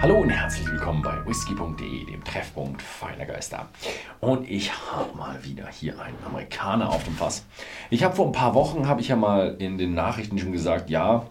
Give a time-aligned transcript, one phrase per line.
[0.00, 3.68] Hallo und herzlich willkommen bei whisky.de, dem Treffpunkt feiner Geister.
[4.20, 7.44] Und ich habe mal wieder hier einen Amerikaner auf dem Fass.
[7.90, 10.88] Ich habe vor ein paar Wochen, habe ich ja mal in den Nachrichten schon gesagt,
[10.88, 11.26] ja,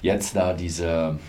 [0.00, 1.20] jetzt da diese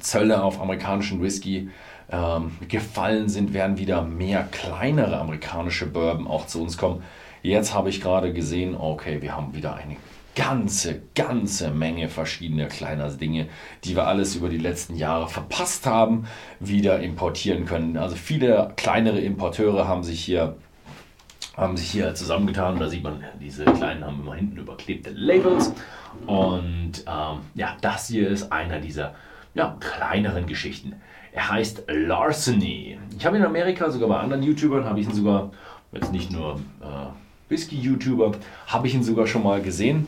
[0.00, 1.70] Zölle auf amerikanischen Whisky
[2.10, 7.04] ähm, gefallen sind, werden wieder mehr kleinere amerikanische Bourbon auch zu uns kommen.
[7.42, 9.96] Jetzt habe ich gerade gesehen, okay, wir haben wieder eine
[10.40, 13.48] ganze, ganze Menge verschiedener kleiner Dinge,
[13.84, 16.24] die wir alles über die letzten Jahre verpasst haben,
[16.60, 17.98] wieder importieren können.
[17.98, 20.56] Also viele kleinere Importeure haben sich hier
[21.56, 22.78] haben sich hier zusammengetan.
[22.78, 25.74] Da sieht man, diese kleinen haben immer hinten überklebte Labels.
[26.26, 29.14] Und ähm, ja, das hier ist einer dieser
[29.52, 30.94] ja, kleineren Geschichten.
[31.32, 32.98] Er heißt Larceny.
[33.18, 35.50] Ich habe in Amerika, sogar bei anderen YouTubern, habe ich ihn sogar,
[35.92, 38.32] jetzt nicht nur äh, Whisky-YouTuber,
[38.68, 40.06] habe ich ihn sogar schon mal gesehen.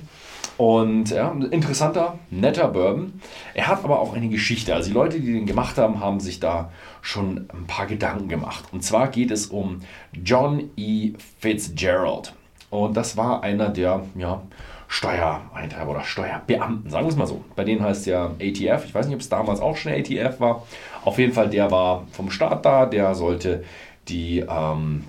[0.63, 3.15] Und ja, interessanter, netter Bourbon.
[3.53, 4.73] Er hat aber auch eine Geschichte.
[4.73, 8.67] Also die Leute, die den gemacht haben, haben sich da schon ein paar Gedanken gemacht.
[8.71, 9.81] Und zwar geht es um
[10.13, 11.15] John E.
[11.41, 12.35] Fitzgerald.
[12.71, 14.41] Und das war einer der ja,
[14.87, 17.43] Steuereintreiber oder Steuerbeamten, sagen wir es mal so.
[17.57, 18.85] Bei denen heißt ja ATF.
[18.85, 20.65] Ich weiß nicht, ob es damals auch schon ATF war.
[21.05, 22.87] Auf jeden Fall, der war vom Staat da.
[22.87, 23.65] Der sollte
[24.07, 25.07] die ähm,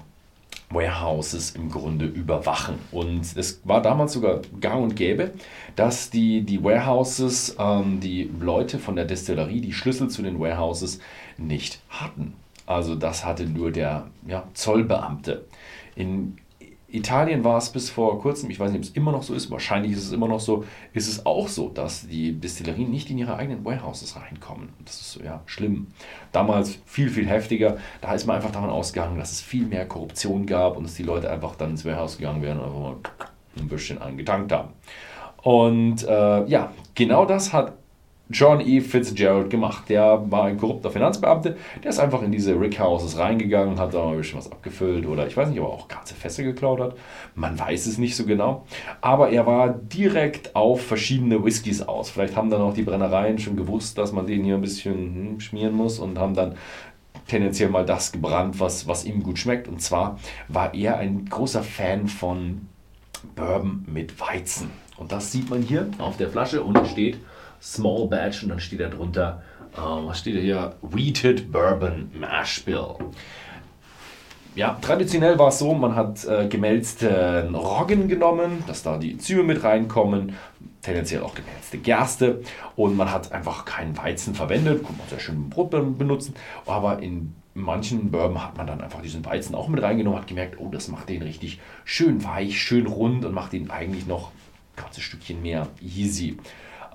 [0.74, 2.76] Warehouses im Grunde überwachen.
[2.92, 5.32] Und es war damals sogar gang und gäbe,
[5.76, 11.00] dass die, die Warehouses, ähm, die Leute von der Destillerie, die Schlüssel zu den Warehouses
[11.38, 12.34] nicht hatten.
[12.66, 15.46] Also das hatte nur der ja, Zollbeamte.
[15.96, 16.38] In
[16.94, 19.50] Italien war es bis vor kurzem, ich weiß nicht, ob es immer noch so ist,
[19.50, 20.64] wahrscheinlich ist es immer noch so,
[20.94, 24.70] ist es auch so, dass die Destillerien nicht in ihre eigenen Warehouses reinkommen.
[24.86, 25.88] Das ist ja schlimm.
[26.32, 27.78] Damals viel, viel heftiger.
[28.02, 31.04] Da ist man einfach davon ausgegangen, dass es viel mehr Korruption gab und dass die
[31.04, 32.96] Leute einfach dann ins Warehouse gegangen wären und einfach mal
[33.58, 34.70] ein bisschen angetankt haben.
[35.42, 37.74] Und äh, ja, genau das hat
[38.30, 38.80] John E.
[38.80, 39.90] Fitzgerald gemacht.
[39.90, 41.56] Der war ein korrupter Finanzbeamter.
[41.84, 45.28] Der ist einfach in diese Rickhouses reingegangen, hat da mal ein bisschen was abgefüllt oder
[45.28, 46.96] ich weiß nicht, ob er auch ganze Fässer geklaut hat.
[47.36, 48.66] Man weiß es nicht so genau.
[49.02, 52.10] Aber er war direkt auf verschiedene Whiskys aus.
[52.10, 55.40] Vielleicht haben dann auch die Brennereien schon gewusst, dass man den hier ein bisschen hm,
[55.40, 56.56] schmieren muss und haben dann
[57.28, 59.68] tendenziell mal das gebrannt, was, was ihm gut schmeckt.
[59.68, 62.68] Und zwar war er ein großer Fan von
[63.36, 64.72] Bourbon mit Weizen.
[64.98, 66.64] Und das sieht man hier auf der Flasche.
[66.64, 67.18] Unten steht
[67.64, 69.42] Small Batch und dann steht da drunter,
[69.74, 70.76] äh, was steht hier?
[70.82, 72.96] Wheated Bourbon Mash Bill.
[74.56, 79.44] Ja, traditionell war es so, man hat äh, gemälzten Roggen genommen, dass da die Enzyme
[79.44, 80.36] mit reinkommen,
[80.84, 82.42] tendenziell auch gemälzte Gerste
[82.76, 86.36] und man hat einfach keinen Weizen verwendet, kann man sehr schön im Brot benutzen,
[86.68, 90.60] aber in manchen Bourbon hat man dann einfach diesen Weizen auch mit reingenommen, hat gemerkt,
[90.60, 94.32] oh, das macht den richtig schön weich, schön rund und macht den eigentlich noch
[94.76, 96.38] ein ganzes Stückchen mehr easy.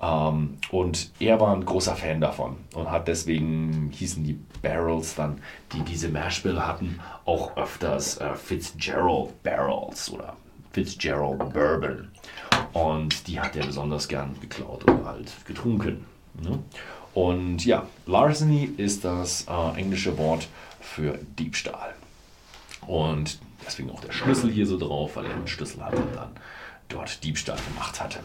[0.01, 5.41] Ähm, und er war ein großer Fan davon und hat deswegen hießen die Barrels dann,
[5.73, 10.35] die diese Mashbill hatten, auch öfters äh, Fitzgerald Barrels oder
[10.71, 12.09] Fitzgerald Bourbon.
[12.73, 16.05] Und die hat er besonders gern geklaut oder halt getrunken.
[16.41, 16.59] Ne?
[17.13, 20.47] Und ja, Larceny ist das äh, englische Wort
[20.79, 21.95] für Diebstahl.
[22.87, 26.31] Und deswegen auch der Schlüssel hier so drauf, weil er einen Schlüssel hatte und dann
[26.87, 28.19] dort Diebstahl gemacht hatte.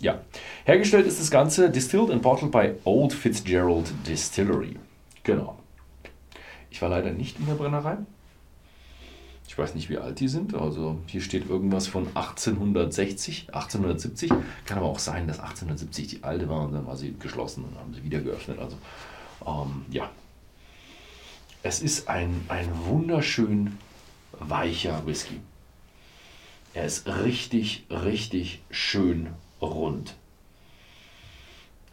[0.00, 0.20] Ja,
[0.64, 4.76] hergestellt ist das Ganze distilled and bottled by Old Fitzgerald Distillery.
[5.24, 5.58] Genau.
[6.70, 7.98] Ich war leider nicht in der Brennerei.
[9.48, 10.54] Ich weiß nicht, wie alt die sind.
[10.54, 14.30] Also hier steht irgendwas von 1860, 1870.
[14.66, 17.76] Kann aber auch sein, dass 1870 die alte war und dann war sie geschlossen und
[17.76, 18.60] haben sie wieder geöffnet.
[18.60, 18.76] Also
[19.44, 20.10] ähm, ja.
[21.64, 23.78] Es ist ein, ein wunderschön
[24.38, 25.40] weicher Whisky.
[26.72, 29.30] Er ist richtig, richtig schön
[29.60, 30.14] rund.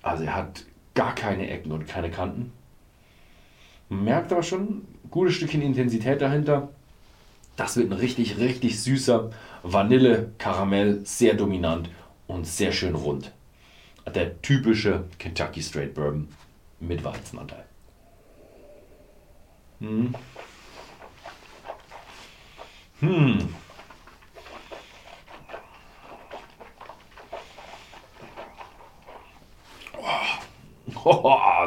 [0.01, 2.51] Also er hat gar keine Ecken und keine Kanten.
[3.89, 6.69] Man merkt aber schon, ein gutes Stückchen Intensität dahinter.
[7.55, 9.31] Das wird ein richtig, richtig süßer
[9.63, 11.89] Vanille-Karamell, sehr dominant
[12.27, 13.31] und sehr schön rund.
[14.13, 16.27] Der typische Kentucky Straight Bourbon
[16.79, 17.65] mit Weizenanteil.
[19.79, 20.13] Hm.
[22.99, 23.49] Hm.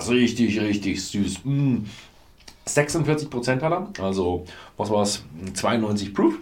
[0.08, 1.44] Richtig, richtig süß.
[1.44, 1.84] Mm.
[2.66, 4.44] 46% hat er, also
[4.76, 5.24] was war es?
[5.54, 6.34] 92 Proof.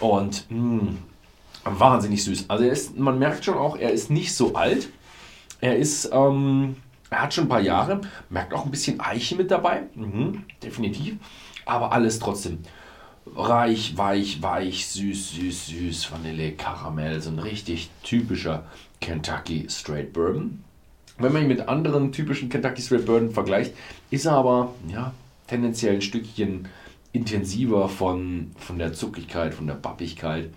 [0.00, 0.98] Und mm,
[1.64, 2.46] wahnsinnig süß.
[2.48, 4.90] Also ist, man merkt schon auch, er ist nicht so alt.
[5.60, 6.76] Er ist, ähm,
[7.10, 11.16] er hat schon ein paar Jahre, merkt auch ein bisschen Eiche mit dabei, mhm, definitiv.
[11.64, 12.58] Aber alles trotzdem
[13.34, 18.64] reich, weich, weich, süß, süß, süß, Vanille, Karamell, so ein richtig typischer
[19.00, 20.62] Kentucky Straight Bourbon.
[21.16, 23.74] Wenn man ihn mit anderen typischen Kentucky Straight Bourbon vergleicht,
[24.10, 25.12] ist er aber ja,
[25.46, 26.68] tendenziell ein Stückchen
[27.12, 30.52] intensiver von, von der Zuckigkeit, von der Bappigkeit.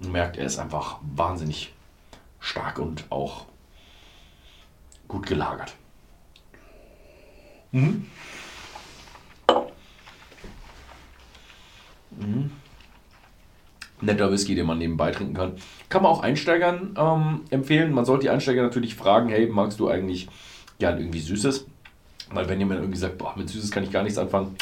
[0.00, 1.72] Man merkt, er ist einfach wahnsinnig
[2.38, 3.46] stark und auch
[5.08, 5.74] gut gelagert.
[7.72, 8.06] Mhm.
[12.10, 12.50] Mhm.
[14.02, 15.52] Netter Whisky, den man nebenbei trinken kann.
[15.88, 17.92] Kann man auch Einsteigern ähm, empfehlen.
[17.92, 20.28] Man sollte die Einsteiger natürlich fragen, hey, magst du eigentlich
[20.78, 21.66] gern irgendwie Süßes?
[22.32, 24.56] Weil wenn jemand irgendwie sagt, boah, mit Süßes kann ich gar nichts anfangen,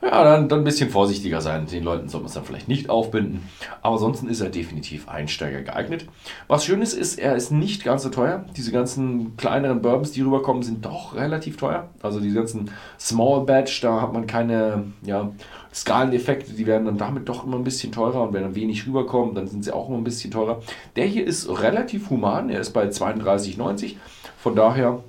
[0.00, 1.66] ja, dann, dann ein bisschen vorsichtiger sein.
[1.66, 3.48] Den Leuten soll man es dann vielleicht nicht aufbinden.
[3.82, 6.06] Aber ansonsten ist er definitiv Einsteiger geeignet.
[6.46, 8.44] Was schön ist, ist, er ist nicht ganz so teuer.
[8.56, 11.88] Diese ganzen kleineren Bourbons, die rüberkommen, sind doch relativ teuer.
[12.00, 15.32] Also die ganzen Small Batch, da hat man keine ja,
[15.74, 18.22] Skaleneffekte, die werden dann damit doch immer ein bisschen teurer.
[18.22, 20.62] Und wenn dann wenig rüberkommen, dann sind sie auch immer ein bisschen teurer.
[20.94, 22.50] Der hier ist relativ human.
[22.50, 23.96] Er ist bei 32,90.
[24.38, 25.00] Von daher,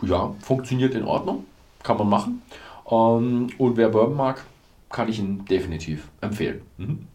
[0.00, 1.44] ja, funktioniert in Ordnung.
[1.82, 2.42] Kann man machen.
[2.90, 4.44] Ähm, und wer Bourbon mag,
[4.88, 6.62] kann ich ihn definitiv empfehlen.
[6.78, 7.06] Mhm.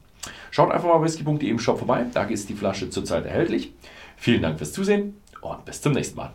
[0.51, 3.73] Schaut einfach mal whisky.de im Shop vorbei, da ist die Flasche zurzeit erhältlich.
[4.15, 6.33] Vielen Dank fürs Zusehen und bis zum nächsten Mal.